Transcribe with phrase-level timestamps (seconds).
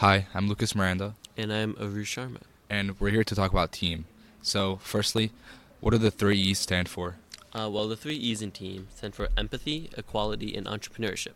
[0.00, 2.40] Hi, I'm Lucas Miranda, And I'm Arush Sharma.
[2.70, 4.06] and we're here to talk about TEEEM.
[4.40, 5.30] So, firstly,
[5.80, 7.16] what do the three E's stand for?
[7.52, 11.34] Uh, well, the three E's in TEEEM stand for empathy, equality, and entrepreneurship.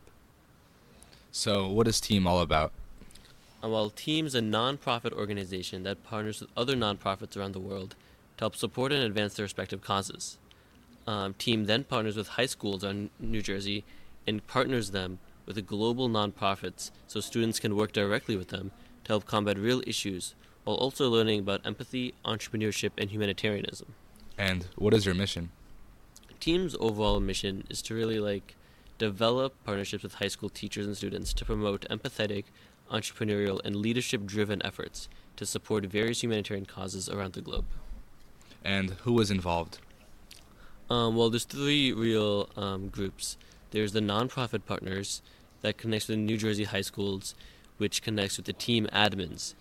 [1.31, 2.73] So, what is TEEEM all about?
[3.63, 7.91] Uh, well, TEEEM is a non-profit organization that partners with other non-profits around the world
[8.39, 10.39] to help support and advance their respective causes.
[11.07, 13.85] Um, TEEEM then partners with high schools in New Jersey
[14.27, 18.71] and partners them with the global nonprofits so students can work directly with them
[19.05, 20.35] to help combat real issues
[20.65, 23.95] while also learning about empathy, entrepreneurship, and humanitarianism.
[24.39, 25.51] And what is your mission?
[26.41, 28.57] TEEEM's overall mission is to really like
[28.99, 32.45] develop partnerships with high school teachers and students to promote empathetic,
[32.91, 37.67] entrepreneurial, and leadership driven efforts to support various humanitarian causes around the globe.
[38.65, 39.79] And who is involved?
[40.89, 43.37] Um, well, there's three real um, groups.
[43.75, 45.21] There's the nonprofit partners
[45.63, 47.35] that connects with the New Jersey high schools,
[47.77, 49.55] which connects with the TEEEM admins,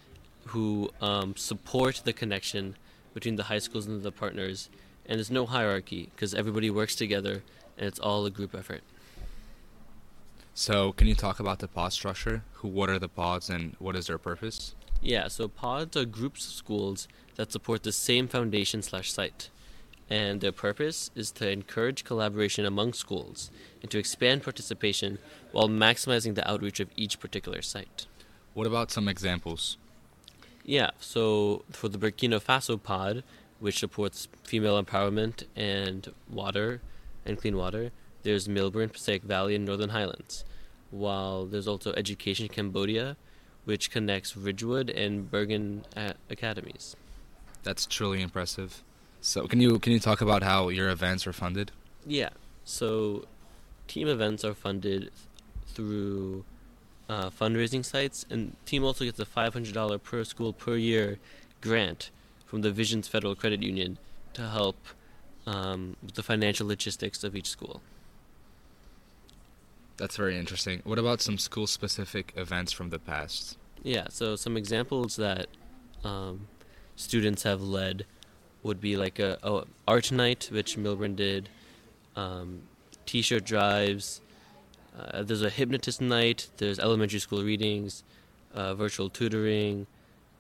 [0.50, 2.76] who um, support the connection
[3.16, 4.70] between the high schools and the partners.
[5.08, 7.42] And there's no hierarchy because everybody works together,
[7.76, 8.84] and it's all a group effort.
[10.54, 12.44] So, can you talk about the pod structure?
[12.58, 14.76] Who, what are the pods, and what is their purpose?
[15.02, 19.50] Yeah, so pods are groups of schools that support the same foundation slash site.
[20.10, 23.50] And their purpose is to encourage collaboration among schools
[23.82, 25.18] and to expand participation
[25.52, 28.06] while maximizing the outreach of each particular site.
[28.54, 29.78] What about some examples?
[30.66, 33.24] Yeah, so for the Burkina Faso pod,
[33.60, 36.82] which supports female empowerment and water
[37.26, 37.92] and clean water,
[38.24, 40.46] there's Millburn, Passaic Valley, and Northern Highlands.
[40.92, 43.18] While there's also Education Cambodia,
[43.66, 46.96] which connects Ridgewood and Bergen a- academies.
[47.64, 48.84] That's truly impressive.
[49.24, 51.72] So, can you can you talk about how your events are funded?
[52.06, 52.32] Yeah.
[52.66, 53.26] So,
[53.88, 55.12] TEEEM events are funded
[55.66, 56.44] through
[57.08, 61.20] uh, fundraising sites, and TEEEM also gets a five hundred dollar per school per year
[61.62, 62.12] grant
[62.46, 63.98] from the Visions Federal Credit Union
[64.34, 64.76] to help
[65.48, 67.82] um, with the financial logistics of each school.
[69.96, 70.82] That's very interesting.
[70.84, 73.58] What about some school specific events from the past?
[73.84, 74.08] Yeah.
[74.10, 75.48] So some examples that
[76.04, 76.48] um,
[76.98, 78.06] students have led
[78.64, 81.50] would be like a, a art night, which Millburn did,
[82.16, 82.62] um,
[83.06, 84.22] t-shirt drives.
[84.98, 86.50] Uh, there's a hypnotist night.
[86.58, 88.04] There's elementary school readings,
[88.54, 89.88] uh, virtual tutoring,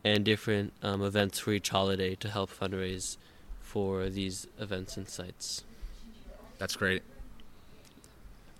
[0.03, 3.17] and different um, events for each holiday to help fundraise
[3.61, 5.63] for these events and sites.
[6.57, 7.03] That's great.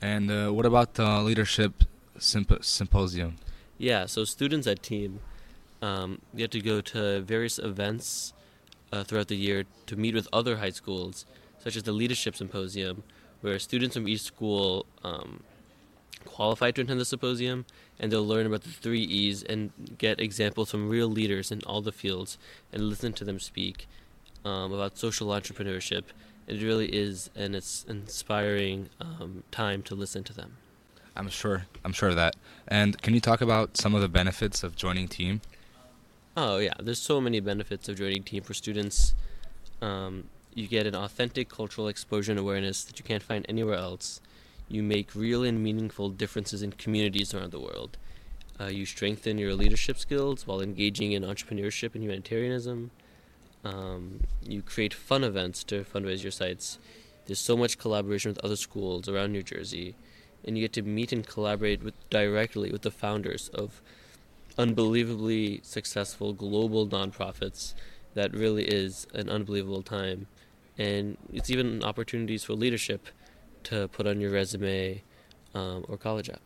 [0.02, 1.86] And uh, what about the leadership
[2.18, 3.38] symp- symposium?
[3.78, 5.20] Yeah, so students at TEEEM
[5.82, 8.34] um, get to go to various events
[8.94, 11.26] uh, throughout the year to meet with other high schools,
[11.58, 13.04] such as the Leadership Symposium,
[13.42, 15.44] where students from each school um,
[16.26, 17.66] qualify to attend the symposium,
[18.00, 21.82] and they'll learn about the three E's and get examples from real leaders in all
[21.82, 22.38] the fields
[22.72, 23.88] and listen to them speak
[24.46, 26.04] um, about social entrepreneurship.
[26.46, 30.58] It really is an inspiring um, time to listen to them.
[31.16, 31.66] I'm sure.
[31.84, 32.36] I'm sure of that.
[32.68, 35.42] And can you talk about some of the benefits of joining TEEEM?
[36.36, 39.14] Oh yeah, there's so many benefits of joining TEEEM for students.
[39.84, 44.20] Um, you get an authentic cultural exposure and awareness that you can't find anywhere else.
[44.68, 47.98] You make real and meaningful differences in communities around the world.
[48.60, 52.90] Uh, you strengthen your leadership skills while engaging in entrepreneurship and humanitarianism.
[53.64, 56.80] Um, you create fun events to fundraise your sites.
[57.28, 59.94] There's so much collaboration with other schools around New Jersey,
[60.44, 63.84] and you get to meet and collaborate with directly with the founders of
[64.58, 67.74] unbelievably successful global nonprofits
[68.14, 70.28] that really is an unbelievable time
[70.78, 73.08] and it's even opportunities for leadership
[73.64, 75.02] to put on your resume
[75.56, 76.42] um, or college app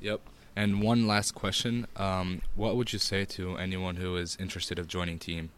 [0.00, 0.20] Yep.
[0.54, 4.88] And one last question: um, What would you say to anyone who is interested of
[4.88, 5.50] joining TEEEM?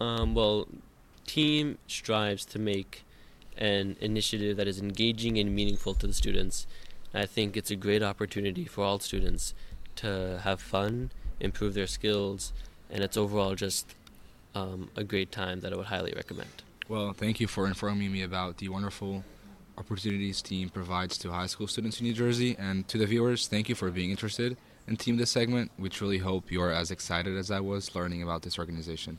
[0.00, 0.68] um, well
[1.26, 3.04] TEEEM strives to make
[3.58, 6.66] an initiative that is engaging and meaningful to the students
[7.14, 9.54] i think it's a great opportunity for all students
[9.96, 11.10] to have fun
[11.40, 12.52] improve their skills
[12.90, 13.94] and it's overall just
[14.54, 18.22] um, a great time that i would highly recommend Well, thank you for informing me
[18.22, 19.24] about the wonderful
[19.78, 23.68] opportunities TEEEM provides to high school students in New Jersey, and to the viewers, thank
[23.68, 24.56] you for being interested
[24.88, 25.70] in TEEEM this segment.
[25.78, 29.18] We truly hope you are as excited as I was learning about this organization.